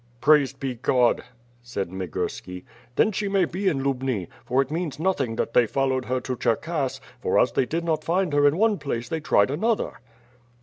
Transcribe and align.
"Praised 0.19 0.59
be 0.59 0.73
God!" 0.73 1.21
said 1.61 1.91
Migurski. 1.91 2.63
"Then 2.95 3.11
she 3.11 3.27
may 3.29 3.45
be 3.45 3.67
in 3.67 3.83
Lubni, 3.83 4.29
for 4.43 4.59
it 4.59 4.71
means 4.71 4.97
nothing 4.99 5.35
that 5.35 5.53
they 5.53 5.67
followed 5.67 6.05
her 6.05 6.19
to 6.21 6.35
Gher 6.35 6.55
kass; 6.59 6.99
for 7.19 7.37
as 7.39 7.51
they 7.51 7.67
did 7.67 7.83
not 7.83 8.03
find 8.03 8.33
her 8.33 8.47
in 8.47 8.57
one 8.57 8.79
place 8.79 9.07
they 9.09 9.19
tried 9.19 9.51
another." 9.51 9.99